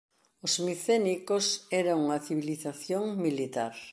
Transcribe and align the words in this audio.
Os 0.45 0.53
micénicos 0.67 1.45
eran 1.81 1.97
unha 2.05 2.21
civilización 2.27 3.03
militar. 3.25 3.73